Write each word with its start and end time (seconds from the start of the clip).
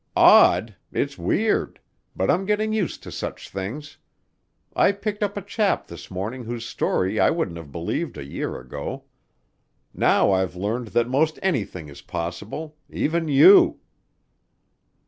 "Odd? 0.15 0.75
It's 0.91 1.15
weird! 1.19 1.79
But 2.15 2.31
I'm 2.31 2.45
getting 2.47 2.73
used 2.73 3.03
to 3.03 3.11
such 3.11 3.49
things. 3.49 3.99
I 4.75 4.93
picked 4.93 5.21
up 5.21 5.37
a 5.37 5.43
chap 5.43 5.85
this 5.85 6.09
morning 6.09 6.43
whose 6.45 6.65
story 6.65 7.19
I 7.19 7.29
wouldn't 7.29 7.57
have 7.57 7.71
believed 7.71 8.17
a 8.17 8.25
year 8.25 8.57
ago. 8.59 9.03
Now 9.93 10.31
I've 10.31 10.55
learned 10.55 10.87
that 10.97 11.07
most 11.07 11.37
anything 11.43 11.87
is 11.87 12.01
possible 12.01 12.77
even 12.89 13.27
you." 13.27 13.79